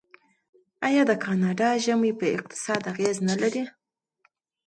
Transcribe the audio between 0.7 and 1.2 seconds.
آیا د